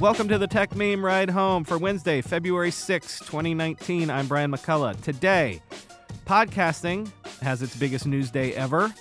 Welcome 0.00 0.28
to 0.28 0.36
the 0.36 0.46
Techmeme 0.46 1.02
Ride 1.02 1.30
Home 1.30 1.64
for 1.64 1.78
Wednesday, 1.78 2.20
February 2.20 2.70
6, 2.70 3.20
2019. 3.20 4.10
I'm 4.10 4.26
Brian 4.26 4.52
McCullough. 4.52 5.00
Today, 5.00 5.62
podcasting 6.26 7.10
has 7.40 7.62
its 7.62 7.74
biggest 7.74 8.06
news 8.06 8.30
day 8.30 8.52
ever. 8.52 8.92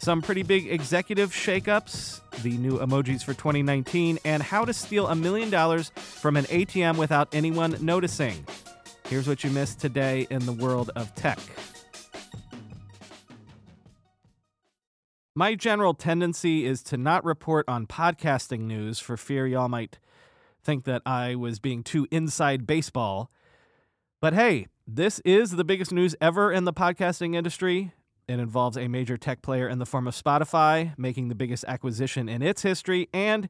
Some 0.00 0.20
pretty 0.20 0.42
big 0.42 0.66
executive 0.66 1.30
shakeups, 1.30 2.42
the 2.42 2.56
new 2.58 2.78
emojis 2.78 3.22
for 3.22 3.34
2019, 3.34 4.18
and 4.24 4.42
how 4.42 4.64
to 4.64 4.72
steal 4.72 5.06
a 5.06 5.14
million 5.14 5.48
dollars 5.48 5.92
from 5.94 6.36
an 6.36 6.46
ATM 6.46 6.96
without 6.96 7.32
anyone 7.32 7.76
noticing. 7.80 8.44
Here's 9.06 9.28
what 9.28 9.44
you 9.44 9.50
missed 9.50 9.80
today 9.80 10.26
in 10.28 10.44
the 10.44 10.52
world 10.52 10.90
of 10.96 11.14
tech. 11.14 11.38
My 15.36 15.54
general 15.54 15.94
tendency 15.94 16.66
is 16.66 16.82
to 16.82 16.96
not 16.96 17.24
report 17.24 17.64
on 17.68 17.86
podcasting 17.86 18.62
news 18.62 18.98
for 18.98 19.16
fear 19.16 19.46
y'all 19.46 19.68
might 19.68 20.00
think 20.62 20.84
that 20.84 21.02
I 21.04 21.34
was 21.34 21.58
being 21.58 21.82
too 21.82 22.06
inside 22.10 22.66
baseball. 22.66 23.30
But 24.20 24.34
hey, 24.34 24.68
this 24.86 25.20
is 25.20 25.52
the 25.52 25.64
biggest 25.64 25.92
news 25.92 26.14
ever 26.20 26.52
in 26.52 26.64
the 26.64 26.72
podcasting 26.72 27.34
industry. 27.34 27.92
It 28.28 28.38
involves 28.38 28.76
a 28.76 28.88
major 28.88 29.16
tech 29.16 29.42
player 29.42 29.68
in 29.68 29.78
the 29.78 29.86
form 29.86 30.06
of 30.06 30.14
Spotify 30.14 30.96
making 30.96 31.28
the 31.28 31.34
biggest 31.34 31.64
acquisition 31.66 32.28
in 32.28 32.40
its 32.42 32.62
history. 32.62 33.08
And 33.12 33.48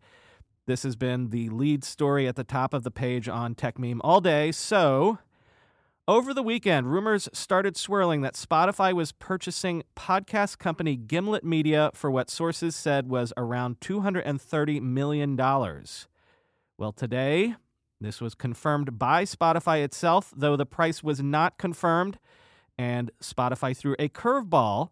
this 0.66 0.82
has 0.82 0.96
been 0.96 1.30
the 1.30 1.48
lead 1.50 1.84
story 1.84 2.26
at 2.26 2.36
the 2.36 2.44
top 2.44 2.72
of 2.72 2.82
the 2.82 2.90
page 2.90 3.28
on 3.28 3.54
TechMeme 3.54 4.00
all 4.02 4.20
day. 4.20 4.52
So, 4.52 5.18
over 6.08 6.34
the 6.34 6.42
weekend, 6.42 6.90
rumors 6.92 7.28
started 7.32 7.76
swirling 7.76 8.22
that 8.22 8.34
Spotify 8.34 8.92
was 8.92 9.12
purchasing 9.12 9.84
podcast 9.94 10.58
company 10.58 10.96
Gimlet 10.96 11.44
Media 11.44 11.90
for 11.94 12.10
what 12.10 12.28
sources 12.28 12.74
said 12.74 13.08
was 13.08 13.32
around 13.36 13.78
$230 13.80 14.80
million. 14.82 15.36
Well, 16.78 16.92
today, 16.92 17.54
this 18.00 18.20
was 18.20 18.34
confirmed 18.34 18.98
by 18.98 19.24
Spotify 19.24 19.84
itself, 19.84 20.32
though 20.36 20.56
the 20.56 20.66
price 20.66 21.02
was 21.02 21.22
not 21.22 21.58
confirmed. 21.58 22.18
And 22.78 23.10
Spotify 23.22 23.76
threw 23.76 23.94
a 23.98 24.08
curveball 24.08 24.88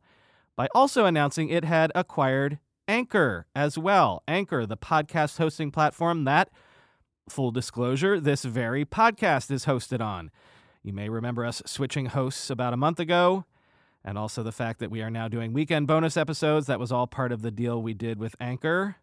by 0.56 0.68
also 0.74 1.06
announcing 1.06 1.48
it 1.48 1.64
had 1.64 1.90
acquired 1.94 2.58
Anchor 2.86 3.46
as 3.54 3.78
well. 3.78 4.22
Anchor, 4.28 4.66
the 4.66 4.76
podcast 4.76 5.38
hosting 5.38 5.70
platform 5.70 6.24
that, 6.24 6.50
full 7.28 7.50
disclosure, 7.50 8.20
this 8.20 8.44
very 8.44 8.84
podcast 8.84 9.50
is 9.50 9.64
hosted 9.64 10.00
on. 10.00 10.30
You 10.82 10.92
may 10.92 11.08
remember 11.08 11.44
us 11.44 11.62
switching 11.66 12.06
hosts 12.06 12.50
about 12.50 12.72
a 12.72 12.76
month 12.76 13.00
ago, 13.00 13.44
and 14.04 14.16
also 14.16 14.42
the 14.42 14.52
fact 14.52 14.80
that 14.80 14.90
we 14.90 15.02
are 15.02 15.10
now 15.10 15.28
doing 15.28 15.52
weekend 15.52 15.86
bonus 15.86 16.16
episodes. 16.16 16.66
That 16.66 16.80
was 16.80 16.92
all 16.92 17.06
part 17.06 17.32
of 17.32 17.42
the 17.42 17.50
deal 17.50 17.82
we 17.82 17.94
did 17.94 18.18
with 18.18 18.34
Anchor, 18.40 18.96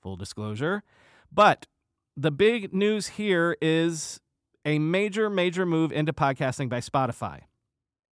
full 0.00 0.16
disclosure. 0.16 0.82
But 1.30 1.66
the 2.16 2.30
big 2.30 2.74
news 2.74 3.08
here 3.08 3.56
is 3.60 4.20
a 4.64 4.78
major, 4.78 5.30
major 5.30 5.66
move 5.66 5.92
into 5.92 6.12
podcasting 6.12 6.68
by 6.68 6.80
Spotify. 6.80 7.42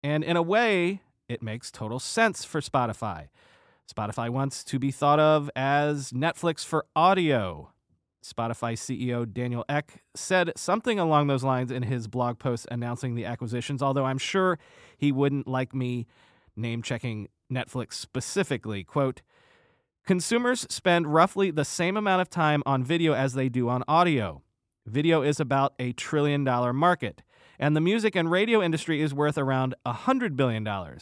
And 0.02 0.22
in 0.22 0.36
a 0.36 0.42
way, 0.42 1.02
it 1.28 1.42
makes 1.42 1.70
total 1.70 1.98
sense 1.98 2.44
for 2.44 2.60
Spotify. 2.60 3.28
Spotify 3.92 4.30
wants 4.30 4.64
to 4.64 4.78
be 4.78 4.90
thought 4.90 5.18
of 5.18 5.50
as 5.56 6.12
Netflix 6.12 6.64
for 6.64 6.86
audio. 6.94 7.72
Spotify 8.22 8.74
CEO 8.74 9.30
Daniel 9.32 9.64
Ek 9.68 10.02
said 10.14 10.52
something 10.56 10.98
along 10.98 11.28
those 11.28 11.44
lines 11.44 11.70
in 11.70 11.84
his 11.84 12.08
blog 12.08 12.38
post 12.38 12.66
announcing 12.70 13.14
the 13.14 13.24
acquisitions, 13.24 13.82
although 13.82 14.04
I'm 14.04 14.18
sure 14.18 14.58
he 14.96 15.12
wouldn't 15.12 15.46
like 15.46 15.74
me 15.74 16.06
name 16.56 16.82
checking 16.82 17.28
Netflix 17.50 17.94
specifically. 17.94 18.84
Quote, 18.84 19.22
Consumers 20.08 20.66
spend 20.70 21.12
roughly 21.12 21.50
the 21.50 21.66
same 21.66 21.94
amount 21.94 22.22
of 22.22 22.30
time 22.30 22.62
on 22.64 22.82
video 22.82 23.12
as 23.12 23.34
they 23.34 23.50
do 23.50 23.68
on 23.68 23.84
audio. 23.86 24.40
Video 24.86 25.20
is 25.20 25.38
about 25.38 25.74
a 25.78 25.92
trillion 25.92 26.44
dollar 26.44 26.72
market, 26.72 27.20
and 27.58 27.76
the 27.76 27.80
music 27.82 28.16
and 28.16 28.30
radio 28.30 28.62
industry 28.62 29.02
is 29.02 29.12
worth 29.12 29.36
around 29.36 29.74
a 29.84 29.92
$100 29.92 30.34
billion. 30.34 30.66
I 30.66 30.96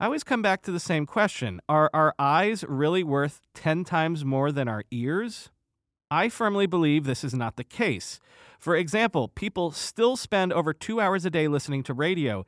always 0.00 0.24
come 0.24 0.40
back 0.40 0.62
to 0.62 0.72
the 0.72 0.80
same 0.80 1.04
question 1.04 1.60
Are 1.68 1.90
our 1.92 2.14
eyes 2.18 2.64
really 2.66 3.04
worth 3.04 3.42
10 3.52 3.84
times 3.84 4.24
more 4.24 4.50
than 4.50 4.68
our 4.68 4.84
ears? 4.90 5.50
I 6.10 6.30
firmly 6.30 6.64
believe 6.64 7.04
this 7.04 7.24
is 7.24 7.34
not 7.34 7.56
the 7.56 7.62
case. 7.62 8.20
For 8.58 8.74
example, 8.74 9.28
people 9.28 9.70
still 9.70 10.16
spend 10.16 10.50
over 10.50 10.72
two 10.72 10.98
hours 10.98 11.26
a 11.26 11.30
day 11.30 11.46
listening 11.46 11.82
to 11.82 11.92
radio, 11.92 12.46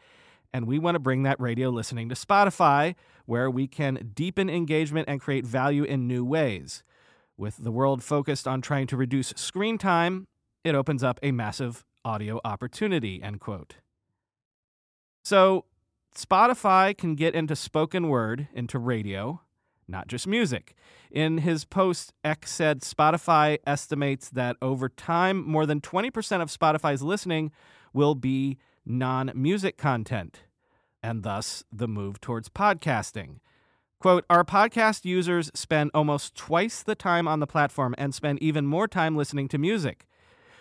and 0.52 0.66
we 0.66 0.78
want 0.78 0.94
to 0.94 1.00
bring 1.00 1.22
that 1.22 1.40
radio 1.40 1.70
listening 1.70 2.08
to 2.08 2.14
Spotify, 2.14 2.94
where 3.26 3.50
we 3.50 3.66
can 3.66 4.12
deepen 4.14 4.48
engagement 4.48 5.08
and 5.08 5.20
create 5.20 5.46
value 5.46 5.84
in 5.84 6.06
new 6.06 6.24
ways. 6.24 6.82
With 7.36 7.56
the 7.58 7.70
world 7.70 8.02
focused 8.02 8.48
on 8.48 8.62
trying 8.62 8.86
to 8.88 8.96
reduce 8.96 9.28
screen 9.36 9.78
time, 9.78 10.26
it 10.64 10.74
opens 10.74 11.02
up 11.02 11.18
a 11.22 11.32
massive 11.32 11.84
audio 12.04 12.40
opportunity, 12.44 13.22
end 13.22 13.40
quote. 13.40 13.76
So, 15.24 15.64
Spotify 16.16 16.96
can 16.96 17.14
get 17.14 17.34
into 17.34 17.54
spoken 17.54 18.08
word, 18.08 18.48
into 18.54 18.78
radio, 18.78 19.42
not 19.88 20.08
just 20.08 20.26
music. 20.26 20.74
In 21.10 21.38
his 21.38 21.64
post, 21.64 22.12
Ek 22.24 22.46
said 22.46 22.80
Spotify 22.80 23.58
estimates 23.66 24.30
that 24.30 24.56
over 24.62 24.88
time, 24.88 25.46
more 25.46 25.66
than 25.66 25.80
20% 25.80 26.40
of 26.40 26.50
Spotify's 26.50 27.02
listening 27.02 27.52
will 27.92 28.14
be 28.14 28.58
non 28.86 29.32
music 29.34 29.76
content 29.76 30.42
and 31.02 31.22
thus 31.22 31.64
the 31.72 31.88
move 31.88 32.20
towards 32.20 32.48
podcasting. 32.48 33.40
Quote, 33.98 34.24
our 34.30 34.44
podcast 34.44 35.04
users 35.04 35.50
spend 35.54 35.90
almost 35.94 36.34
twice 36.34 36.82
the 36.82 36.94
time 36.94 37.26
on 37.26 37.40
the 37.40 37.46
platform 37.46 37.94
and 37.98 38.14
spend 38.14 38.42
even 38.42 38.66
more 38.66 38.86
time 38.86 39.16
listening 39.16 39.48
to 39.48 39.58
music. 39.58 40.06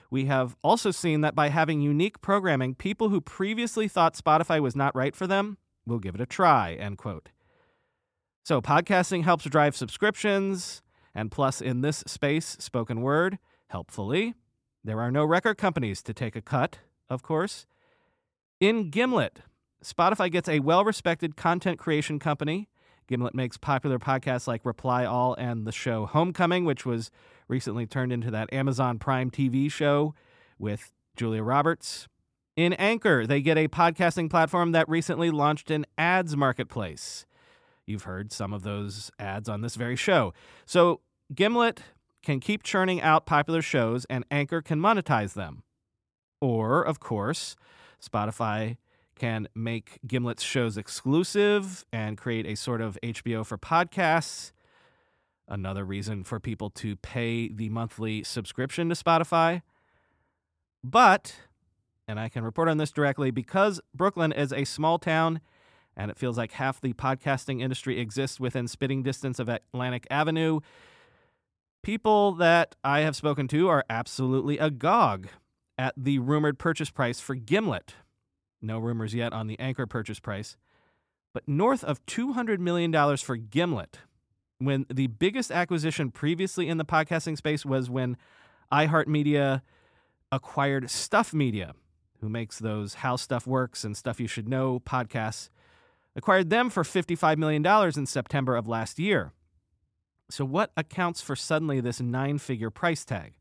We 0.09 0.25
have 0.25 0.55
also 0.63 0.91
seen 0.91 1.21
that 1.21 1.35
by 1.35 1.49
having 1.49 1.81
unique 1.81 2.21
programming, 2.21 2.75
people 2.75 3.09
who 3.09 3.19
previously 3.21 3.87
thought 3.87 4.15
Spotify 4.15 4.61
was 4.61 4.75
not 4.75 4.95
right 4.95 5.15
for 5.15 5.27
them 5.27 5.57
will 5.85 5.99
give 5.99 6.15
it 6.15 6.21
a 6.21 6.25
try, 6.25 6.73
end 6.73 6.97
quote. 6.97 7.29
So, 8.43 8.61
podcasting 8.61 9.23
helps 9.23 9.45
drive 9.45 9.75
subscriptions, 9.75 10.81
and 11.13 11.31
plus, 11.31 11.61
in 11.61 11.81
this 11.81 12.03
space, 12.05 12.57
spoken 12.59 13.01
word, 13.01 13.39
helpfully, 13.67 14.35
there 14.83 15.01
are 15.01 15.11
no 15.11 15.25
record 15.25 15.57
companies 15.57 16.03
to 16.03 16.13
take 16.13 16.35
a 16.35 16.41
cut, 16.41 16.77
of 17.09 17.23
course. 17.23 17.65
In 18.61 18.89
Gimlet, 18.89 19.41
Spotify 19.83 20.31
gets 20.31 20.47
a 20.47 20.59
well 20.59 20.85
respected 20.85 21.35
content 21.35 21.77
creation 21.77 22.19
company. 22.19 22.69
Gimlet 23.07 23.35
makes 23.35 23.57
popular 23.57 23.99
podcasts 23.99 24.47
like 24.47 24.65
Reply 24.65 25.05
All 25.05 25.35
and 25.35 25.67
the 25.67 25.73
show 25.73 26.05
Homecoming, 26.05 26.63
which 26.63 26.85
was 26.85 27.11
recently 27.49 27.85
turned 27.85 28.13
into 28.13 28.31
that 28.31 28.51
Amazon 28.53 28.97
Prime 28.97 29.29
TV 29.29 29.69
show 29.69 30.15
with 30.57 30.93
Julia 31.17 31.43
Roberts. 31.43 32.07
In 32.55 32.71
Anchor, 32.73 33.27
they 33.27 33.41
get 33.41 33.57
a 33.57 33.67
podcasting 33.67 34.29
platform 34.29 34.71
that 34.71 34.87
recently 34.87 35.29
launched 35.29 35.69
an 35.69 35.85
ads 35.97 36.37
marketplace. 36.37 37.25
You've 37.85 38.03
heard 38.03 38.31
some 38.31 38.53
of 38.53 38.63
those 38.63 39.11
ads 39.19 39.49
on 39.49 39.61
this 39.61 39.75
very 39.75 39.97
show. 39.97 40.33
So, 40.65 41.01
Gimlet 41.35 41.81
can 42.23 42.39
keep 42.39 42.63
churning 42.63 43.01
out 43.01 43.25
popular 43.25 43.61
shows, 43.61 44.05
and 44.05 44.25
Anchor 44.31 44.61
can 44.61 44.79
monetize 44.79 45.33
them. 45.33 45.63
Or, 46.41 46.81
of 46.81 46.99
course, 46.99 47.55
Spotify 48.01 48.77
can 49.15 49.47
make 49.55 49.99
Gimlet's 50.05 50.43
shows 50.43 50.77
exclusive 50.77 51.85
and 51.91 52.17
create 52.17 52.45
a 52.45 52.55
sort 52.55 52.81
of 52.81 52.97
HBO 53.01 53.45
for 53.45 53.57
podcasts. 53.57 54.51
Another 55.47 55.85
reason 55.85 56.23
for 56.23 56.39
people 56.39 56.69
to 56.71 56.95
pay 56.97 57.49
the 57.49 57.69
monthly 57.69 58.23
subscription 58.23 58.89
to 58.89 58.95
Spotify. 58.95 59.61
But, 60.83 61.35
and 62.07 62.19
I 62.19 62.29
can 62.29 62.43
report 62.43 62.67
on 62.67 62.77
this 62.77 62.91
directly, 62.91 63.31
because 63.31 63.79
Brooklyn 63.93 64.31
is 64.31 64.51
a 64.51 64.65
small 64.65 64.99
town 64.99 65.39
and 65.97 66.11
it 66.11 66.17
feels 66.17 66.37
like 66.37 66.53
half 66.53 66.81
the 66.81 66.93
podcasting 66.93 67.61
industry 67.61 67.99
exists 67.99 68.39
within 68.39 68.67
spitting 68.67 69.01
distance 69.01 69.39
of 69.39 69.47
Atlantic 69.47 70.05
Avenue, 70.11 70.59
people 71.83 72.33
that 72.33 72.75
I 72.83 73.01
have 73.01 73.15
spoken 73.15 73.47
to 73.49 73.69
are 73.69 73.85
absolutely 73.89 74.57
agog 74.57 75.27
at 75.77 75.93
the 75.97 76.19
rumored 76.19 76.57
purchase 76.57 76.89
price 76.89 77.19
for 77.19 77.35
Gimlet, 77.35 77.95
no 78.61 78.79
rumors 78.79 79.13
yet 79.13 79.33
on 79.33 79.47
the 79.47 79.59
Anchor 79.59 79.85
purchase 79.85 80.19
price. 80.19 80.57
But 81.33 81.47
north 81.47 81.83
of 81.83 82.05
$200 82.05 82.59
million 82.59 83.17
for 83.17 83.35
Gimlet. 83.35 83.99
when 84.59 84.85
the 84.89 85.07
biggest 85.07 85.51
acquisition 85.51 86.11
previously 86.11 86.69
in 86.69 86.77
the 86.77 86.85
podcasting 86.85 87.35
space 87.37 87.65
was 87.65 87.89
when 87.89 88.15
iHeartMedia 88.71 89.61
acquired 90.31 90.89
Stuff 90.89 91.33
Media, 91.33 91.73
who 92.21 92.29
makes 92.29 92.59
those 92.59 92.95
How 92.95 93.17
Stuff 93.17 93.45
Works 93.45 93.83
and 93.83 93.97
Stuff 93.97 94.19
You 94.19 94.27
Should 94.27 94.47
Know 94.47 94.79
podcasts, 94.79 95.49
acquired 96.15 96.49
them 96.49 96.69
for 96.69 96.83
$55 96.83 97.37
million 97.37 97.65
in 97.97 98.05
September 98.05 98.55
of 98.55 98.67
last 98.67 98.97
year. 98.97 99.33
So, 100.29 100.43
what 100.43 100.71
accounts 100.75 101.21
for 101.21 101.35
suddenly 101.35 101.81
this 101.81 102.01
nine 102.01 102.39
figure 102.39 102.71
price 102.71 103.05
tag? 103.05 103.33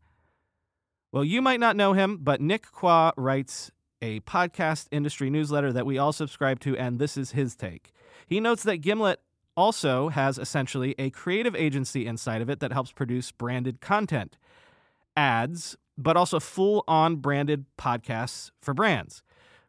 Well, 1.14 1.22
you 1.22 1.40
might 1.40 1.60
not 1.60 1.76
know 1.76 1.92
him, 1.92 2.18
but 2.20 2.40
Nick 2.40 2.72
Quah 2.72 3.12
writes 3.16 3.70
a 4.02 4.18
podcast 4.22 4.88
industry 4.90 5.30
newsletter 5.30 5.72
that 5.72 5.86
we 5.86 5.96
all 5.96 6.12
subscribe 6.12 6.58
to, 6.62 6.76
and 6.76 6.98
this 6.98 7.16
is 7.16 7.30
his 7.30 7.54
take. 7.54 7.92
He 8.26 8.40
notes 8.40 8.64
that 8.64 8.78
Gimlet 8.78 9.20
also 9.56 10.08
has 10.08 10.38
essentially 10.38 10.96
a 10.98 11.10
creative 11.10 11.54
agency 11.54 12.04
inside 12.04 12.42
of 12.42 12.50
it 12.50 12.58
that 12.58 12.72
helps 12.72 12.90
produce 12.90 13.30
branded 13.30 13.80
content, 13.80 14.38
ads, 15.16 15.76
but 15.96 16.16
also 16.16 16.40
full 16.40 16.82
on 16.88 17.14
branded 17.14 17.66
podcasts 17.78 18.50
for 18.60 18.74
brands. 18.74 19.22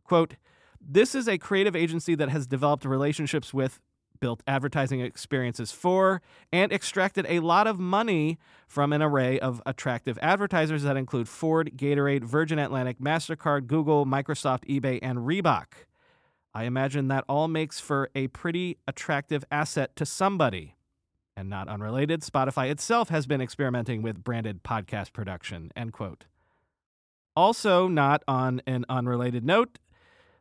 Quote, 0.03 0.37
this 0.81 1.13
is 1.13 1.27
a 1.27 1.37
creative 1.37 1.75
agency 1.75 2.15
that 2.15 2.29
has 2.29 2.47
developed 2.47 2.85
relationships 2.85 3.53
with, 3.53 3.79
built 4.19 4.43
advertising 4.47 5.01
experiences 5.01 5.71
for, 5.71 6.21
and 6.51 6.71
extracted 6.71 7.25
a 7.27 7.39
lot 7.39 7.67
of 7.67 7.79
money 7.79 8.37
from 8.67 8.93
an 8.93 9.01
array 9.01 9.39
of 9.39 9.61
attractive 9.65 10.17
advertisers 10.21 10.83
that 10.83 10.97
include 10.97 11.27
Ford, 11.27 11.71
Gatorade, 11.75 12.23
Virgin 12.23 12.59
Atlantic, 12.59 12.99
MasterCard, 12.99 13.67
Google, 13.67 14.05
Microsoft, 14.05 14.65
eBay, 14.65 14.99
and 15.01 15.19
Reebok. 15.19 15.65
I 16.53 16.63
imagine 16.63 17.09
that 17.09 17.25
all 17.27 17.47
makes 17.47 17.79
for 17.79 18.09
a 18.15 18.27
pretty 18.27 18.77
attractive 18.87 19.43
asset 19.51 19.95
to 19.97 20.05
somebody. 20.05 20.75
And 21.35 21.49
not 21.49 21.67
unrelated, 21.67 22.21
Spotify 22.21 22.69
itself 22.69 23.09
has 23.09 23.27
been 23.27 23.41
experimenting 23.41 24.01
with 24.01 24.23
branded 24.23 24.63
podcast 24.63 25.11
production. 25.11 25.71
End 25.75 25.91
quote. 25.91 26.25
Also, 27.35 27.89
not 27.89 28.23
on 28.25 28.61
an 28.65 28.85
unrelated 28.87 29.43
note, 29.43 29.77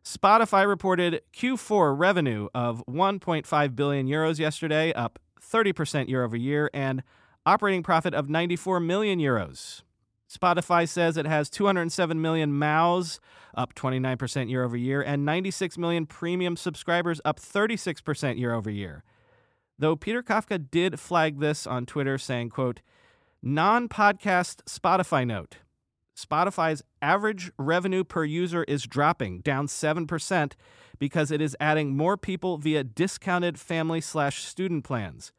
Spotify 0.05 0.69
reported 0.69 1.23
Q4 1.33 1.99
revenue 1.99 2.49
of 2.55 2.85
1.5 2.87 3.77
billion 3.77 4.07
euros 4.07 4.39
yesterday, 4.39 4.93
up 4.93 5.19
30% 5.41 6.09
year 6.09 6.23
over 6.23 6.37
year, 6.37 6.71
and 6.75 7.03
operating 7.47 7.83
profit 7.83 8.13
of 8.13 8.29
94 8.29 8.81
million 8.81 9.19
euros. 9.19 9.83
Spotify 10.31 10.87
says 10.87 11.17
it 11.17 11.27
has 11.27 11.49
207 11.49 12.21
million 12.21 12.53
MAUs, 12.53 13.19
up 13.55 13.75
29% 13.75 14.51
year 14.51 14.63
over 14.63 14.77
year, 14.77 15.01
and 15.01 15.25
96 15.25 15.79
million 15.79 16.05
premium 16.05 16.57
subscribers, 16.57 17.21
up 17.25 17.41
36% 17.41 18.39
year 18.39 18.53
over 18.53 18.71
year. 18.71 19.05
Though 19.79 19.97
Peter 19.97 20.23
Kafka 20.23 20.71
did 20.71 21.01
flag 21.01 21.41
this 21.41 21.67
on 21.67 21.87
Twitter, 21.87 22.19
saying, 22.19 22.51
quote, 22.51 22.81
non-podcast 23.43 24.65
Spotify 24.65 25.27
note. 25.27 25.59
Spotify's 26.17 26.83
average 27.03 27.51
revenue 27.59 28.05
per 28.05 28.25
user 28.25 28.65
is 28.65 28.85
dropping, 28.85 29.41
down 29.41 29.67
7%, 29.67 30.53
because 30.99 31.31
it 31.31 31.41
is 31.41 31.57
adding 31.59 31.97
more 31.97 32.17
people 32.17 32.57
via 32.57 32.85
discounted 32.85 33.59
family 33.59 34.01
slash 34.01 34.45
student 34.45 34.85
plans. 34.85 35.33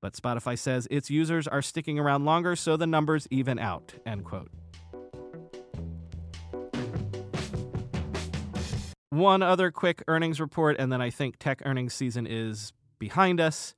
But 0.00 0.14
Spotify 0.14 0.58
says 0.58 0.88
its 0.90 1.10
users 1.10 1.46
are 1.46 1.62
sticking 1.62 1.98
around 1.98 2.24
longer, 2.24 2.56
so 2.56 2.76
the 2.76 2.86
numbers 2.86 3.28
even 3.30 3.58
out. 3.58 3.94
End 4.06 4.24
quote. 4.24 4.50
One 9.10 9.42
other 9.42 9.70
quick 9.70 10.02
earnings 10.08 10.40
report, 10.40 10.76
and 10.78 10.90
then 10.90 11.02
I 11.02 11.10
think 11.10 11.38
tech 11.38 11.60
earnings 11.66 11.92
season 11.92 12.26
is 12.26 12.72
behind 12.98 13.38
us. 13.38 13.74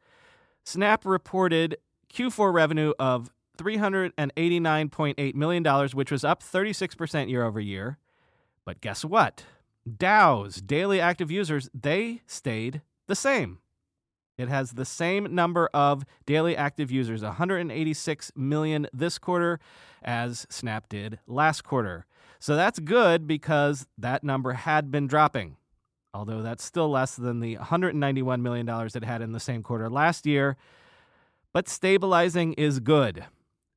Snap 0.63 1.05
reported 1.05 1.77
Q4 2.15 2.55
revenue 2.55 2.93
of 3.01 3.31
$389.8 3.59 5.35
million, 5.35 5.89
which 5.93 6.11
was 6.11 6.25
up 6.25 6.43
36% 6.43 7.29
year 7.29 7.45
over 7.45 7.61
year. 7.61 7.99
But 8.65 8.81
guess 8.81 9.05
what? 9.05 9.45
DAUs, 9.87 10.57
daily 10.57 11.01
active 11.01 11.31
users, 11.31 11.69
they 11.75 12.23
stayed 12.27 12.83
the 13.07 13.15
same. 13.15 13.59
It 14.37 14.49
has 14.49 14.73
the 14.73 14.85
same 14.85 15.35
number 15.35 15.69
of 15.73 16.05
daily 16.27 16.57
active 16.57 16.91
users, 16.91 17.23
186 17.23 18.33
million 18.35 18.89
this 18.93 19.19
quarter, 19.19 19.61
as 20.03 20.47
Snap 20.51 20.89
did 20.89 21.21
last 21.27 21.63
quarter. 21.63 22.07
So 22.41 22.57
that's 22.57 22.79
good 22.79 23.27
because 23.27 23.87
that 23.97 24.25
number 24.25 24.53
had 24.53 24.91
been 24.91 25.07
dropping, 25.07 25.57
although 26.13 26.43
that's 26.43 26.65
still 26.65 26.91
less 26.91 27.15
than 27.15 27.41
the 27.41 27.57
$191 27.57 28.41
million 28.41 28.69
it 28.69 29.05
had 29.05 29.23
in 29.23 29.33
the 29.33 29.41
same 29.41 29.63
quarter 29.63 29.89
last 29.89 30.27
year. 30.27 30.57
But 31.53 31.69
stabilizing 31.69 32.55
is 32.55 32.81
good. 32.81 33.25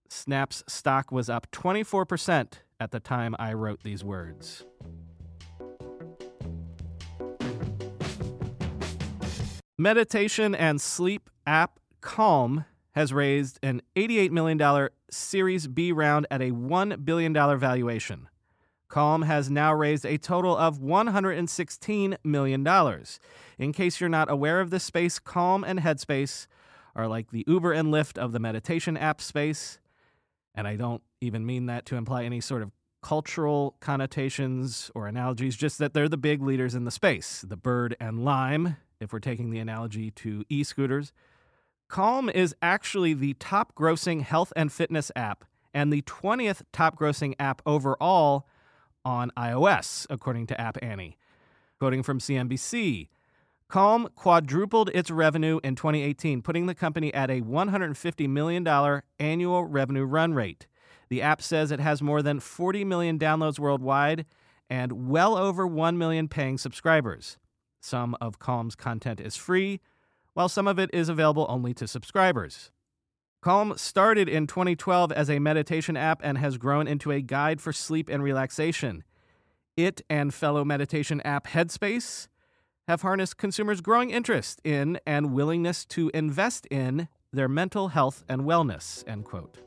Snap's 0.09 0.63
stock 0.67 1.11
was 1.11 1.29
up 1.29 1.49
24% 1.51 2.53
at 2.79 2.91
the 2.91 2.99
time 2.99 3.35
I 3.39 3.53
wrote 3.53 3.83
these 3.83 4.03
words. 4.03 4.65
Meditation 9.77 10.55
and 10.55 10.81
sleep 10.81 11.29
app 11.45 11.79
Calm 12.01 12.65
has 12.93 13.13
raised 13.13 13.59
an 13.61 13.81
$88 13.95 14.31
million 14.31 14.89
Series 15.11 15.67
B 15.67 15.91
round 15.91 16.25
at 16.31 16.41
a 16.41 16.51
$1 16.51 17.05
billion 17.05 17.33
valuation. 17.33 18.27
Calm 18.87 19.23
has 19.23 19.51
now 19.51 19.73
raised 19.73 20.05
a 20.05 20.17
total 20.17 20.55
of 20.57 20.79
$116 20.79 22.17
million. 22.23 22.67
In 23.57 23.73
case 23.73 23.99
you're 23.99 24.09
not 24.09 24.31
aware 24.31 24.61
of 24.61 24.69
this 24.69 24.83
space, 24.83 25.19
Calm 25.19 25.63
and 25.63 25.79
Headspace 25.79 26.47
are 26.95 27.07
like 27.07 27.31
the 27.31 27.43
Uber 27.45 27.73
and 27.73 27.89
Lyft 27.89 28.17
of 28.17 28.31
the 28.31 28.39
meditation 28.39 28.97
app 28.97 29.21
space. 29.21 29.79
And 30.57 30.67
I 30.67 30.75
don't 30.75 31.03
even 31.21 31.45
mean 31.45 31.67
that 31.67 31.85
to 31.85 31.95
imply 31.95 32.23
any 32.23 32.41
sort 32.41 32.63
of 32.63 32.71
cultural 33.03 33.77
connotations 33.79 34.91
or 34.95 35.07
analogies, 35.07 35.55
just 35.55 35.77
that 35.77 35.93
they're 35.93 36.09
the 36.09 36.17
big 36.17 36.41
leaders 36.41 36.75
in 36.75 36.83
the 36.83 36.91
space 36.91 37.45
the 37.47 37.55
bird 37.55 37.95
and 37.99 38.25
lime, 38.25 38.75
if 38.99 39.13
we're 39.13 39.19
taking 39.19 39.51
the 39.51 39.59
analogy 39.59 40.11
to 40.11 40.43
e 40.49 40.63
scooters. 40.63 41.13
Calm 41.87 42.29
is 42.29 42.53
actually 42.61 43.13
the 43.13 43.33
top 43.35 43.73
grossing 43.75 44.23
health 44.23 44.51
and 44.57 44.73
fitness 44.73 45.09
app 45.15 45.45
and 45.73 45.93
the 45.93 46.01
20th 46.01 46.63
top 46.73 46.97
grossing 46.97 47.33
app 47.39 47.61
overall 47.65 48.47
on 49.05 49.31
iOS, 49.37 50.05
according 50.09 50.47
to 50.47 50.59
App 50.59 50.77
Annie. 50.81 51.17
Quoting 51.79 52.03
from 52.03 52.19
CNBC, 52.19 53.07
Calm 53.69 54.07
quadrupled 54.15 54.89
its 54.93 55.11
revenue 55.11 55.59
in 55.61 55.75
2018, 55.75 56.41
putting 56.41 56.67
the 56.67 56.75
company 56.75 57.13
at 57.13 57.29
a 57.29 57.41
$150 57.41 58.29
million 58.29 59.01
annual 59.19 59.65
revenue 59.65 60.05
run 60.05 60.33
rate. 60.33 60.67
The 61.09 61.21
app 61.21 61.41
says 61.41 61.71
it 61.71 61.81
has 61.81 62.01
more 62.01 62.21
than 62.21 62.39
40 62.39 62.85
million 62.85 63.19
downloads 63.19 63.59
worldwide 63.59 64.25
and 64.69 65.09
well 65.09 65.37
over 65.37 65.67
1 65.67 65.97
million 65.97 66.27
paying 66.27 66.57
subscribers. 66.57 67.37
Some 67.81 68.15
of 68.21 68.39
Calm's 68.39 68.75
content 68.75 69.19
is 69.19 69.35
free, 69.35 69.81
while 70.33 70.49
some 70.49 70.67
of 70.67 70.79
it 70.79 70.89
is 70.93 71.09
available 71.09 71.45
only 71.49 71.73
to 71.75 71.87
subscribers. 71.87 72.71
Calm 73.41 73.73
started 73.77 74.27
in 74.27 74.47
2012 74.47 75.11
as 75.11 75.29
a 75.29 75.39
meditation 75.39 75.95
app 75.95 76.21
and 76.23 76.37
has 76.37 76.57
grown 76.57 76.87
into 76.87 77.11
a 77.11 77.21
guide 77.21 77.61
for 77.61 77.71
sleep 77.71 78.09
and 78.09 78.23
relaxation. 78.23 79.03
It 79.75 80.01
and 80.09 80.33
fellow 80.33 80.65
meditation 80.65 81.21
app 81.21 81.47
Headspace 81.47 82.27
have 82.87 83.01
harnessed 83.01 83.37
consumers' 83.37 83.81
growing 83.81 84.09
interest 84.09 84.61
in 84.63 84.99
and 85.05 85.33
willingness 85.33 85.85
to 85.85 86.09
invest 86.13 86.65
in 86.67 87.07
their 87.33 87.49
mental 87.49 87.89
health 87.89 88.23
and 88.29 88.41
wellness. 88.41 89.07
End 89.07 89.25
quote. 89.25 89.66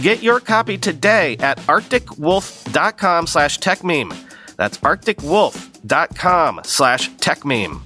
Get 0.00 0.22
your 0.22 0.40
copy 0.40 0.78
today 0.78 1.36
at 1.38 1.58
arcticwolf.com 1.58 3.26
slash 3.26 3.58
techmeme. 3.58 4.16
That's 4.56 4.78
arcticwolf.com 4.78 6.60
slash 6.64 7.10
techmeme. 7.12 7.85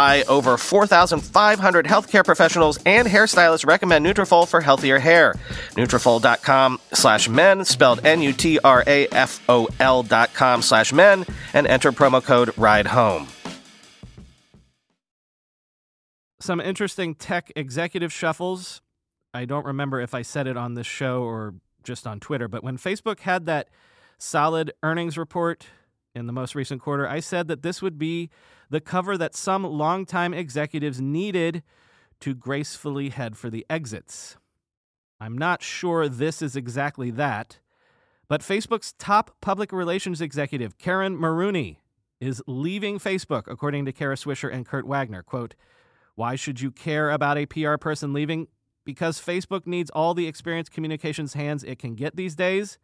over 0.27 0.57
4,500 0.57 1.85
healthcare 1.85 2.25
professionals 2.25 2.79
and 2.85 3.07
hairstylists 3.07 3.65
recommend 3.65 4.05
Nutrafol 4.05 4.47
for 4.47 4.61
healthier 4.61 4.99
hair. 4.99 5.35
Nutrafol.com 5.71 6.79
slash 6.93 7.29
men, 7.29 7.65
spelled 7.65 8.05
N-U-T-R-A-F-O-L 8.05 10.03
dot 10.03 10.33
com 10.33 10.61
slash 10.61 10.93
men, 10.93 11.25
and 11.53 11.67
enter 11.67 11.91
promo 11.91 12.23
code 12.23 12.57
RIDE 12.57 12.87
HOME 12.87 13.27
some 16.43 16.59
interesting 16.59 17.15
tech 17.15 17.51
executive 17.55 18.11
shuffles. 18.11 18.81
I 19.33 19.45
don't 19.45 19.65
remember 19.65 20.01
if 20.01 20.13
I 20.13 20.21
said 20.21 20.47
it 20.47 20.57
on 20.57 20.73
this 20.73 20.87
show 20.87 21.23
or 21.23 21.53
just 21.83 22.05
on 22.05 22.19
Twitter, 22.19 22.47
but 22.47 22.63
when 22.63 22.77
Facebook 22.77 23.19
had 23.21 23.45
that 23.45 23.69
solid 24.17 24.71
earnings 24.83 25.17
report 25.17 25.67
in 26.13 26.27
the 26.27 26.33
most 26.33 26.53
recent 26.53 26.81
quarter, 26.81 27.07
I 27.07 27.19
said 27.19 27.47
that 27.47 27.63
this 27.63 27.81
would 27.81 27.97
be 27.97 28.29
the 28.71 28.81
cover 28.81 29.17
that 29.17 29.35
some 29.35 29.63
longtime 29.63 30.33
executives 30.33 30.99
needed 30.99 31.61
to 32.21 32.33
gracefully 32.33 33.09
head 33.09 33.37
for 33.37 33.49
the 33.49 33.65
exits. 33.69 34.37
I'm 35.19 35.37
not 35.37 35.61
sure 35.61 36.07
this 36.07 36.41
is 36.41 36.55
exactly 36.55 37.11
that, 37.11 37.59
but 38.29 38.41
Facebook's 38.41 38.93
top 38.93 39.35
public 39.41 39.73
relations 39.73 40.21
executive, 40.21 40.77
Caryn 40.77 41.17
Marooney, 41.17 41.77
is 42.21 42.41
leaving 42.47 42.97
Facebook, 42.97 43.43
according 43.47 43.83
to 43.85 43.91
Kara 43.91 44.15
Swisher 44.15 44.51
and 44.51 44.65
Kurt 44.65 44.87
Wagner. 44.87 45.21
Quote, 45.21 45.53
why 46.15 46.35
should 46.35 46.61
you 46.61 46.71
care 46.71 47.11
about 47.11 47.37
a 47.37 47.45
PR 47.45 47.75
person 47.75 48.13
leaving? 48.13 48.47
Because 48.85 49.19
Facebook 49.19 49.67
needs 49.67 49.89
all 49.89 50.13
the 50.13 50.27
experienced 50.27 50.71
communications 50.71 51.33
hands 51.33 51.63
it 51.63 51.77
can 51.77 51.95
get 51.95 52.15
these 52.15 52.35
days. 52.35 52.77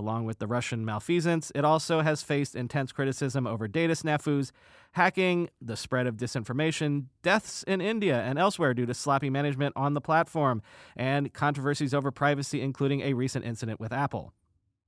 Along 0.00 0.24
with 0.24 0.38
the 0.38 0.46
Russian 0.46 0.82
malfeasance, 0.82 1.52
it 1.54 1.62
also 1.62 2.00
has 2.00 2.22
faced 2.22 2.56
intense 2.56 2.90
criticism 2.90 3.46
over 3.46 3.68
data 3.68 3.92
snafus, 3.92 4.50
hacking, 4.92 5.50
the 5.60 5.76
spread 5.76 6.06
of 6.06 6.16
disinformation, 6.16 7.04
deaths 7.22 7.62
in 7.64 7.82
India 7.82 8.18
and 8.18 8.38
elsewhere 8.38 8.72
due 8.72 8.86
to 8.86 8.94
sloppy 8.94 9.28
management 9.28 9.74
on 9.76 9.92
the 9.92 10.00
platform, 10.00 10.62
and 10.96 11.34
controversies 11.34 11.92
over 11.92 12.10
privacy, 12.10 12.62
including 12.62 13.02
a 13.02 13.12
recent 13.12 13.44
incident 13.44 13.78
with 13.78 13.92
Apple. 13.92 14.32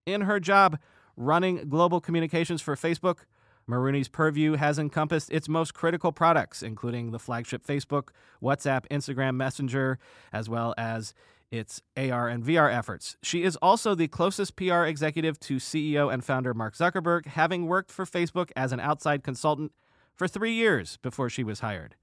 In 0.07 0.23
her 0.23 0.41
job 0.41 0.79
running 1.15 1.69
global 1.69 2.01
communications 2.01 2.63
for 2.63 2.75
Facebook, 2.75 3.27
Marooney's 3.69 4.09
purview 4.09 4.55
has 4.55 4.79
encompassed 4.79 5.31
its 5.31 5.47
most 5.47 5.75
critical 5.75 6.11
products, 6.11 6.63
including 6.63 7.11
the 7.11 7.19
flagship 7.19 7.67
Facebook, 7.67 8.09
WhatsApp, 8.43 8.89
Instagram 8.91 9.37
Messenger, 9.37 9.99
as 10.33 10.49
well 10.49 10.73
as 10.79 11.13
its 11.53 11.83
AR 11.97 12.29
and 12.29 12.43
VR 12.43 12.75
efforts. 12.75 13.17
She 13.23 13.45
is 13.45 13.57
also 13.57 13.95
the 13.95 14.09
closest 14.09 14.57
PR 14.57 14.85
executive 14.85 15.39
to 15.41 15.57
CEO 15.57 16.13
and 16.13 16.25
founder 16.25 16.55
Mark 16.55 16.75
Zuckerberg, 16.75 17.27
having 17.27 17.67
worked 17.67 17.93
for 17.93 18.07
Facebook 18.07 18.51
as 18.57 18.73
an 18.73 18.81
outside 18.81 19.23
consultant 19.23 19.71
for 20.15 20.27
three 20.27 20.55
years 20.55 20.97
before 21.03 21.29
she 21.29 21.45
was 21.45 21.61
hired. 21.61 21.95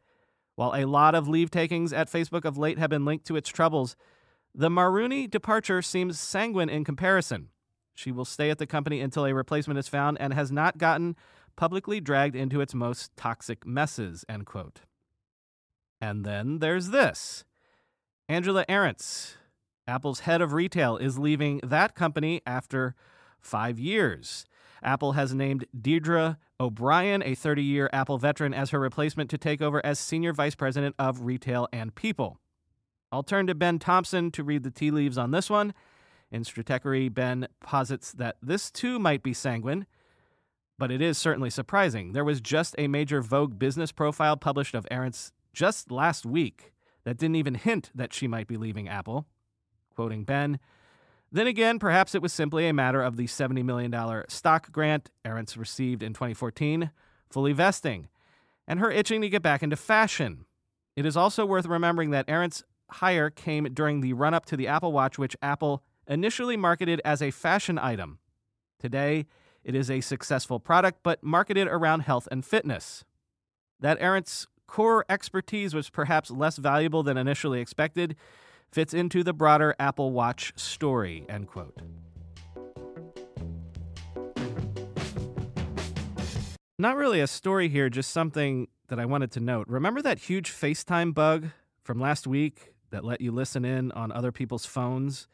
While 0.56 0.76
a 0.76 0.86
lot 0.86 1.16
of 1.16 1.28
leave 1.28 1.50
takings 1.50 1.92
at 1.92 2.12
Facebook 2.12 2.46
of 2.46 2.58
late 2.58 2.78
have 2.78 2.92
been 2.92 3.06
linked 3.06 3.26
to 3.28 3.36
its 3.36 3.50
troubles, 3.50 3.96
the 4.54 4.70
Marooney 4.70 5.30
departure 5.30 5.82
seems 5.82 6.20
sanguine 6.20 6.70
in 6.70 6.84
comparison. 6.84 7.50
She 7.96 8.12
will 8.12 8.26
stay 8.26 8.50
at 8.52 8.60
the 8.60 8.68
company 8.68 9.02
until 9.02 9.26
a 9.26 9.34
replacement 9.34 9.80
is 9.80 9.88
found 9.88 10.18
and 10.20 10.34
has 10.34 10.52
not 10.52 10.78
gotten 10.78 11.16
publicly 11.56 12.00
dragged 12.00 12.36
into 12.36 12.62
its 12.62 12.76
most 12.76 13.16
toxic 13.18 13.66
messes, 13.66 14.24
end 14.30 14.46
quote. 14.46 14.82
And 16.00 16.24
then 16.24 16.60
there's 16.60 16.90
this. 16.90 17.44
Angela 18.30 18.64
Ahrendts, 18.70 19.38
Apple's 19.90 20.22
head 20.22 20.42
of 20.42 20.54
retail, 20.54 20.98
is 20.98 21.18
leaving 21.20 21.60
that 21.64 21.96
company 21.96 22.42
after 22.46 22.96
five 23.42 23.80
years. 23.80 24.46
Apple 24.84 25.14
has 25.14 25.34
named 25.34 25.66
Deirdre 25.80 26.38
O'Brien, 26.60 27.24
a 27.24 27.36
30 27.36 27.64
year 27.64 27.90
Apple 27.92 28.18
veteran, 28.18 28.54
as 28.54 28.70
her 28.70 28.80
replacement 28.80 29.30
to 29.32 29.38
take 29.38 29.62
over 29.62 29.86
as 29.86 30.00
Senior 30.00 30.32
Vice 30.32 30.56
President 30.56 30.96
of 31.00 31.22
Retail 31.22 31.68
and 31.74 31.96
People. 31.96 32.40
I'll 33.12 33.24
turn 33.24 33.48
to 33.48 33.56
Ben 33.56 33.80
Thompson 33.80 34.32
to 34.32 34.44
read 34.44 34.64
the 34.64 34.72
tea 34.72 34.92
leaves 34.92 35.18
on 35.18 35.32
this 35.32 35.50
one. 35.50 35.74
In 36.32 36.44
Stratechery, 36.44 37.12
Ben 37.12 37.48
posits 37.60 38.12
that 38.14 38.38
this 38.42 38.70
too 38.70 39.00
might 39.00 39.24
be 39.24 39.34
sanguine 39.34 39.88
but 40.80 40.92
it 40.92 41.02
is 41.02 41.18
certainly 41.18 41.50
surprising. 41.50 42.14
There 42.14 42.24
was 42.24 42.40
just 42.40 42.74
a 42.78 42.88
major 42.88 43.22
Vogue 43.22 43.60
business 43.60 43.92
profile 43.92 44.38
published 44.38 44.74
of 44.74 44.88
Ahrendts 44.90 45.32
just 45.54 45.92
last 45.92 46.26
week 46.26 46.74
that 47.04 47.18
didn't 47.18 47.36
even 47.36 47.56
hint 47.56 47.92
that 47.94 48.14
she 48.14 48.28
might 48.28 48.48
be 48.48 48.56
leaving 48.56 48.88
Apple. 48.88 49.28
Quoting 50.00 50.24
Ben, 50.24 50.60
then 51.30 51.46
again, 51.46 51.78
perhaps 51.78 52.16
it 52.16 52.22
was 52.22 52.32
simply 52.32 52.70
a 52.70 52.74
matter 52.74 53.02
of 53.02 53.18
the 53.18 53.26
$70 53.26 53.66
million 53.66 53.94
stock 54.30 54.72
grant 54.72 55.10
Ahrendts 55.26 55.58
received 55.58 56.02
in 56.02 56.14
2014 56.14 56.92
fully 57.30 57.52
vesting, 57.52 58.08
and 58.66 58.80
her 58.80 58.90
itching 58.90 59.20
to 59.20 59.28
get 59.28 59.42
back 59.42 59.62
into 59.62 59.76
fashion. 59.76 60.46
It 60.96 61.06
is 61.06 61.18
also 61.18 61.46
worth 61.46 61.66
remembering 61.66 62.12
that 62.12 62.28
Ahrendts' 62.28 62.64
hire 62.90 63.30
came 63.30 63.66
during 63.74 64.00
the 64.00 64.14
run 64.14 64.34
up 64.34 64.46
to 64.46 64.56
the 64.56 64.70
Apple 64.70 64.94
Watch, 64.94 65.20
which 65.20 65.36
Apple 65.42 65.84
initially 66.08 66.56
marketed 66.56 67.02
as 67.04 67.22
a 67.22 67.30
fashion 67.30 67.78
item. 67.78 68.20
Today, 68.80 69.26
it 69.66 69.76
is 69.76 69.92
a 69.92 70.00
successful 70.00 70.62
product, 70.62 71.00
but 71.04 71.22
marketed 71.22 71.68
around 71.68 72.04
health 72.04 72.26
and 72.32 72.46
fitness. 72.46 73.04
That 73.82 74.00
Ahrendts' 74.00 74.48
core 74.66 75.04
expertise 75.10 75.74
was 75.74 75.90
perhaps 75.90 76.32
less 76.32 76.56
valuable 76.56 77.04
than 77.04 77.18
initially 77.18 77.60
expected, 77.60 78.16
fits 78.72 78.94
into 78.94 79.24
the 79.24 79.34
broader 79.34 79.76
Apple 79.80 80.12
Watch 80.12 80.54
story, 80.56 81.26
end 81.28 81.48
quote. 81.48 81.82
Not 86.78 86.96
really 86.96 87.20
a 87.20 87.28
story 87.28 87.68
here, 87.68 87.90
just 87.90 88.12
something 88.12 88.70
that 88.88 89.00
I 89.00 89.06
wanted 89.06 89.32
to 89.34 89.40
note. 89.40 89.68
Remember 89.68 90.02
that 90.02 90.20
huge 90.20 90.52
FaceTime 90.52 91.14
bug 91.14 91.48
from 91.84 92.00
last 92.00 92.26
week 92.26 92.74
that 92.92 93.04
let 93.04 93.20
you 93.20 93.32
listen 93.32 93.66
in 93.66 93.92
on 93.92 94.12
other 94.12 94.32
people's 94.32 94.66
phones? 94.66 95.28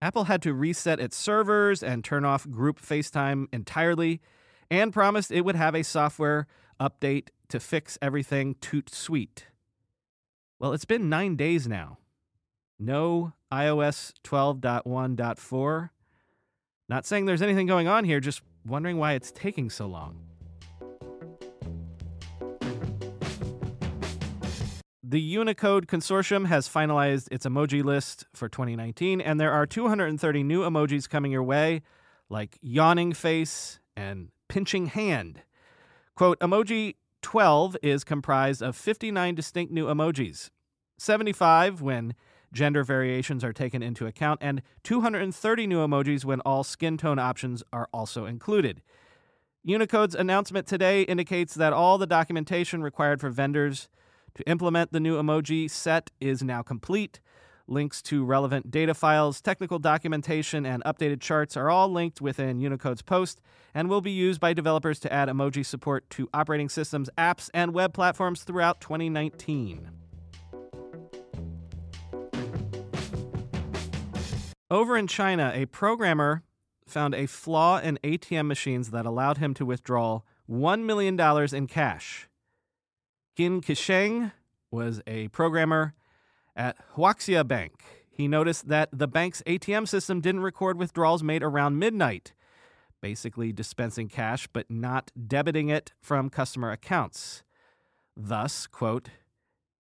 Apple 0.00 0.24
had 0.24 0.42
to 0.42 0.52
reset 0.52 1.00
its 1.00 1.16
servers 1.16 1.82
and 1.82 2.04
turn 2.04 2.24
off 2.24 2.48
group 2.48 2.80
FaceTime 2.80 3.46
entirely 3.52 4.20
and 4.70 4.92
promised 4.92 5.32
it 5.32 5.40
would 5.40 5.56
have 5.56 5.74
a 5.74 5.82
software 5.82 6.46
update 6.80 7.28
to 7.48 7.58
fix 7.58 7.98
everything 8.00 8.54
toot 8.60 8.90
sweet. 8.90 9.46
Well, 10.58 10.72
it's 10.72 10.84
been 10.84 11.08
nine 11.08 11.36
days 11.36 11.66
now. 11.66 11.98
No 12.78 13.32
iOS 13.52 14.12
12.1.4. 14.24 15.90
Not 16.88 17.06
saying 17.06 17.24
there's 17.24 17.42
anything 17.42 17.66
going 17.66 17.88
on 17.88 18.04
here, 18.04 18.20
just 18.20 18.42
wondering 18.66 18.98
why 18.98 19.12
it's 19.12 19.30
taking 19.32 19.70
so 19.70 19.86
long. 19.86 20.20
The 25.02 25.20
Unicode 25.20 25.86
Consortium 25.86 26.46
has 26.46 26.68
finalized 26.68 27.28
its 27.30 27.46
emoji 27.46 27.84
list 27.84 28.26
for 28.34 28.48
2019, 28.48 29.20
and 29.20 29.38
there 29.38 29.52
are 29.52 29.66
230 29.66 30.42
new 30.42 30.62
emojis 30.62 31.08
coming 31.08 31.30
your 31.30 31.42
way, 31.42 31.82
like 32.28 32.58
yawning 32.60 33.12
face 33.12 33.78
and 33.96 34.30
pinching 34.48 34.86
hand. 34.86 35.42
Quote, 36.16 36.40
emoji 36.40 36.96
12 37.22 37.76
is 37.82 38.02
comprised 38.02 38.60
of 38.60 38.74
59 38.76 39.36
distinct 39.36 39.72
new 39.72 39.86
emojis, 39.86 40.50
75 40.98 41.80
when 41.80 42.14
gender 42.54 42.82
variations 42.84 43.44
are 43.44 43.52
taken 43.52 43.82
into 43.82 44.06
account, 44.06 44.40
and 44.42 44.62
230 44.84 45.66
new 45.66 45.86
emojis 45.86 46.24
when 46.24 46.40
all 46.40 46.64
skin 46.64 46.96
tone 46.96 47.18
options 47.18 47.62
are 47.72 47.88
also 47.92 48.24
included. 48.24 48.80
Unicode's 49.66 50.14
announcement 50.14 50.66
today 50.66 51.02
indicates 51.02 51.54
that 51.54 51.72
all 51.72 51.98
the 51.98 52.06
documentation 52.06 52.82
required 52.82 53.20
for 53.20 53.30
vendors 53.30 53.88
to 54.34 54.48
implement 54.48 54.92
the 54.92 55.00
new 55.00 55.20
emoji 55.20 55.70
set 55.70 56.10
is 56.20 56.42
now 56.42 56.62
complete. 56.62 57.20
Links 57.66 58.02
to 58.02 58.26
relevant 58.26 58.70
data 58.70 58.92
files, 58.92 59.40
technical 59.40 59.78
documentation, 59.78 60.66
and 60.66 60.84
updated 60.84 61.22
charts 61.22 61.56
are 61.56 61.70
all 61.70 61.88
linked 61.88 62.20
within 62.20 62.60
Unicode's 62.60 63.00
post 63.00 63.40
and 63.72 63.88
will 63.88 64.02
be 64.02 64.10
used 64.10 64.38
by 64.38 64.52
developers 64.52 65.00
to 65.00 65.10
add 65.10 65.28
emoji 65.28 65.64
support 65.64 66.08
to 66.10 66.28
operating 66.34 66.68
systems, 66.68 67.08
apps, 67.16 67.48
and 67.54 67.72
web 67.72 67.94
platforms 67.94 68.44
throughout 68.44 68.82
2019. 68.82 70.03
Over 74.74 74.96
in 74.96 75.06
China, 75.06 75.52
a 75.54 75.66
programmer 75.66 76.42
found 76.84 77.14
a 77.14 77.26
flaw 77.26 77.78
in 77.78 77.96
ATM 78.02 78.48
machines 78.48 78.90
that 78.90 79.06
allowed 79.06 79.38
him 79.38 79.54
to 79.54 79.64
withdraw 79.64 80.22
$1 80.50 80.82
million 80.82 81.14
in 81.54 81.68
cash. 81.68 82.28
Qin 83.38 83.64
Kisheng 83.64 84.32
was 84.72 85.00
a 85.06 85.28
programmer 85.28 85.94
at 86.56 86.76
Huaxia 86.96 87.46
Bank. 87.46 87.84
He 88.10 88.26
noticed 88.26 88.66
that 88.66 88.88
the 88.92 89.06
bank's 89.06 89.42
ATM 89.46 89.86
system 89.86 90.20
didn't 90.20 90.40
record 90.42 90.76
withdrawals 90.76 91.22
made 91.22 91.44
around 91.44 91.78
midnight, 91.78 92.32
basically 93.00 93.52
dispensing 93.52 94.08
cash 94.08 94.48
but 94.52 94.68
not 94.68 95.12
debiting 95.16 95.70
it 95.70 95.92
from 96.00 96.28
customer 96.28 96.72
accounts. 96.72 97.44
Thus, 98.16 98.66
quote, 98.66 99.08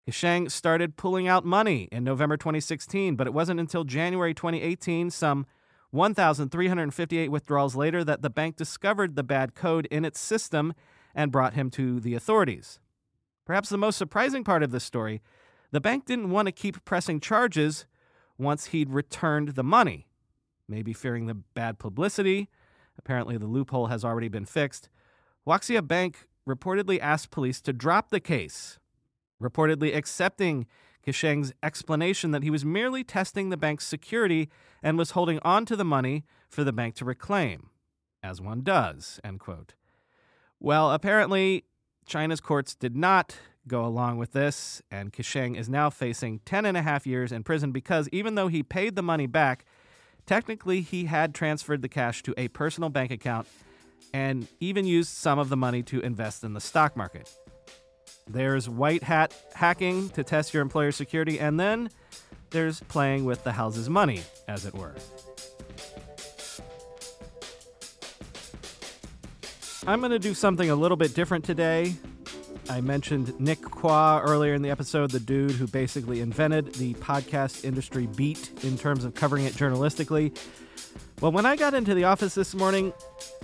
Kisheng 0.07 0.51
started 0.51 0.97
pulling 0.97 1.27
out 1.27 1.45
money 1.45 1.87
in 1.91 2.03
November 2.03 2.35
2016, 2.35 3.15
but 3.15 3.27
it 3.27 3.33
wasn't 3.33 3.59
until 3.59 3.83
January 3.83 4.33
2018, 4.33 5.09
some 5.09 5.45
1,358 5.91 7.29
withdrawals 7.29 7.75
later, 7.75 8.03
that 8.03 8.21
the 8.21 8.29
bank 8.29 8.57
discovered 8.57 9.15
the 9.15 9.23
bad 9.23 9.55
code 9.55 9.85
in 9.85 10.03
its 10.03 10.19
system 10.19 10.73
and 11.15 11.31
brought 11.31 11.53
him 11.53 11.69
to 11.69 11.99
the 11.99 12.15
authorities. 12.15 12.79
Perhaps 13.45 13.69
the 13.69 13.77
most 13.77 13.97
surprising 13.97 14.43
part 14.43 14.63
of 14.63 14.71
this 14.71 14.83
story 14.83 15.21
the 15.71 15.81
bank 15.81 16.05
didn't 16.05 16.29
want 16.29 16.47
to 16.47 16.51
keep 16.51 16.85
pressing 16.85 17.19
charges 17.19 17.87
once 18.37 18.67
he'd 18.67 18.91
returned 18.91 19.49
the 19.49 19.63
money. 19.63 20.07
Maybe 20.67 20.93
fearing 20.93 21.25
the 21.25 21.33
bad 21.33 21.79
publicity. 21.79 22.47
Apparently, 22.97 23.37
the 23.37 23.47
loophole 23.47 23.87
has 23.87 24.05
already 24.05 24.27
been 24.27 24.45
fixed. 24.45 24.89
Huaxia 25.47 25.85
Bank 25.85 26.27
reportedly 26.47 26.99
asked 26.99 27.31
police 27.31 27.59
to 27.61 27.73
drop 27.73 28.11
the 28.11 28.19
case, 28.19 28.77
reportedly 29.41 29.95
accepting 29.95 30.65
Kisheng's 31.05 31.53
explanation 31.61 32.31
that 32.31 32.43
he 32.43 32.49
was 32.49 32.63
merely 32.63 33.03
testing 33.03 33.49
the 33.49 33.57
bank's 33.57 33.85
security 33.85 34.49
and 34.81 34.97
was 34.97 35.11
holding 35.11 35.39
on 35.43 35.65
to 35.65 35.75
the 35.75 35.83
money 35.83 36.23
for 36.49 36.63
the 36.63 36.73
bank 36.73 36.95
to 36.95 37.05
reclaim, 37.05 37.69
as 38.21 38.39
one 38.39 38.61
does, 38.61 39.19
end 39.23 39.39
quote. 39.39 39.73
Well, 40.59 40.91
apparently, 40.91 41.65
China's 42.05 42.39
courts 42.39 42.73
did 42.73 42.95
not 42.95 43.35
go 43.67 43.85
along 43.85 44.17
with 44.17 44.31
this, 44.31 44.81
and 44.91 45.11
Kisheng 45.11 45.57
is 45.57 45.69
now 45.69 45.89
facing 45.89 46.39
10 46.45 46.65
and 46.65 46.77
a 46.77 46.81
half 46.81 47.05
years 47.05 47.31
in 47.31 47.43
prison 47.43 47.71
because 47.71 48.09
even 48.11 48.35
though 48.35 48.47
he 48.47 48.63
paid 48.63 48.95
the 48.95 49.01
money 49.01 49.27
back, 49.27 49.65
technically 50.25 50.81
he 50.81 51.05
had 51.05 51.33
transferred 51.33 51.81
the 51.81 51.89
cash 51.89 52.23
to 52.23 52.33
a 52.37 52.47
personal 52.49 52.89
bank 52.89 53.11
account 53.11 53.47
and 54.13 54.47
even 54.59 54.85
used 54.85 55.09
some 55.09 55.39
of 55.39 55.49
the 55.49 55.57
money 55.57 55.81
to 55.83 55.99
invest 56.01 56.43
in 56.43 56.53
the 56.53 56.61
stock 56.61 56.95
market. 56.95 57.35
There's 58.27 58.69
white 58.69 59.03
hat 59.03 59.33
hacking 59.53 60.09
to 60.09 60.23
test 60.23 60.53
your 60.53 60.61
employer's 60.61 60.95
security, 60.95 61.39
and 61.39 61.59
then 61.59 61.89
there's 62.49 62.79
playing 62.81 63.25
with 63.25 63.43
the 63.43 63.51
house's 63.51 63.89
money, 63.89 64.21
as 64.47 64.65
it 64.65 64.73
were. 64.73 64.93
I'm 69.85 69.99
going 69.99 70.11
to 70.11 70.19
do 70.19 70.33
something 70.33 70.69
a 70.69 70.75
little 70.75 70.95
bit 70.95 71.13
different 71.13 71.43
today. 71.43 71.95
I 72.69 72.79
mentioned 72.79 73.37
Nick 73.41 73.61
Quah 73.61 74.21
earlier 74.23 74.53
in 74.53 74.61
the 74.61 74.69
episode, 74.69 75.11
the 75.11 75.19
dude 75.19 75.51
who 75.51 75.67
basically 75.67 76.21
invented 76.21 76.75
the 76.75 76.93
podcast 76.95 77.65
industry 77.65 78.07
beat 78.07 78.51
in 78.63 78.77
terms 78.77 79.03
of 79.03 79.13
covering 79.13 79.43
it 79.43 79.53
journalistically. 79.53 80.37
Well, 81.19 81.33
when 81.33 81.45
I 81.45 81.57
got 81.57 81.73
into 81.73 81.93
the 81.93 82.05
office 82.05 82.33
this 82.33 82.55
morning, 82.55 82.93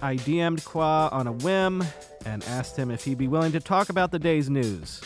I 0.01 0.15
DM'd 0.15 0.63
Quah 0.63 1.09
on 1.11 1.27
a 1.27 1.33
whim 1.33 1.83
and 2.25 2.43
asked 2.45 2.77
him 2.77 2.91
if 2.91 3.03
he'd 3.03 3.17
be 3.17 3.27
willing 3.27 3.51
to 3.51 3.59
talk 3.59 3.89
about 3.89 4.11
the 4.11 4.19
day's 4.19 4.49
news. 4.49 5.01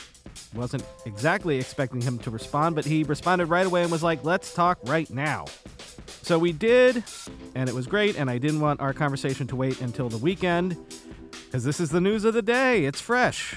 Wasn't 0.53 0.83
exactly 1.05 1.57
expecting 1.57 2.01
him 2.01 2.19
to 2.19 2.29
respond, 2.29 2.75
but 2.75 2.85
he 2.85 3.03
responded 3.03 3.47
right 3.47 3.65
away 3.65 3.83
and 3.83 3.91
was 3.91 4.03
like, 4.03 4.23
let's 4.23 4.53
talk 4.53 4.77
right 4.83 5.09
now. 5.09 5.45
So 6.21 6.39
we 6.39 6.53
did, 6.53 7.03
and 7.55 7.67
it 7.67 7.75
was 7.75 7.87
great, 7.87 8.17
and 8.17 8.29
I 8.29 8.37
didn't 8.37 8.61
want 8.61 8.79
our 8.79 8.93
conversation 8.93 9.47
to 9.47 9.55
wait 9.55 9.81
until 9.81 10.09
the 10.09 10.17
weekend 10.17 10.77
because 11.45 11.63
this 11.63 11.79
is 11.79 11.89
the 11.89 12.01
news 12.01 12.25
of 12.25 12.33
the 12.33 12.41
day. 12.41 12.85
It's 12.85 13.01
fresh. 13.01 13.55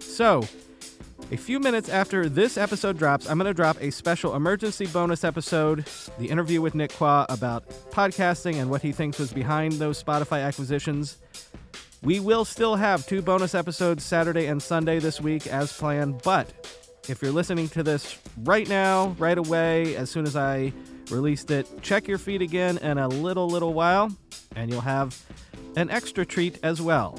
So, 0.00 0.44
a 1.32 1.36
few 1.36 1.58
minutes 1.58 1.88
after 1.88 2.28
this 2.28 2.56
episode 2.56 2.96
drops, 2.96 3.28
I'm 3.28 3.36
going 3.36 3.50
to 3.50 3.54
drop 3.54 3.76
a 3.82 3.90
special 3.90 4.36
emergency 4.36 4.86
bonus 4.86 5.24
episode 5.24 5.84
the 6.18 6.30
interview 6.30 6.62
with 6.62 6.74
Nick 6.74 6.92
Quah 6.92 7.26
about 7.28 7.68
podcasting 7.90 8.54
and 8.54 8.70
what 8.70 8.82
he 8.82 8.92
thinks 8.92 9.18
was 9.18 9.32
behind 9.32 9.72
those 9.72 10.02
Spotify 10.02 10.44
acquisitions. 10.46 11.18
We 12.06 12.20
will 12.20 12.44
still 12.44 12.76
have 12.76 13.04
two 13.04 13.20
bonus 13.20 13.52
episodes 13.52 14.04
Saturday 14.04 14.46
and 14.46 14.62
Sunday 14.62 15.00
this 15.00 15.20
week 15.20 15.48
as 15.48 15.72
planned, 15.72 16.22
but 16.22 16.48
if 17.08 17.20
you're 17.20 17.32
listening 17.32 17.68
to 17.70 17.82
this 17.82 18.16
right 18.44 18.68
now, 18.68 19.08
right 19.18 19.36
away, 19.36 19.96
as 19.96 20.08
soon 20.08 20.24
as 20.24 20.36
I 20.36 20.72
released 21.10 21.50
it, 21.50 21.66
check 21.82 22.06
your 22.06 22.18
feed 22.18 22.42
again 22.42 22.78
in 22.78 22.98
a 22.98 23.08
little, 23.08 23.48
little 23.48 23.74
while, 23.74 24.16
and 24.54 24.70
you'll 24.70 24.82
have 24.82 25.20
an 25.74 25.90
extra 25.90 26.24
treat 26.24 26.60
as 26.62 26.80
well. 26.80 27.18